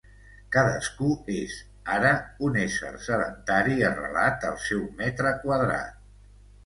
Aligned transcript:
Cadascú 0.53 1.09
és, 1.33 1.57
ara, 1.97 2.13
un 2.49 2.57
ésser 2.63 2.93
sedentari 3.09 3.77
arrelat 3.91 4.49
al 4.53 4.59
seu 4.69 4.85
metre 5.03 5.35
quadrat. 5.45 6.01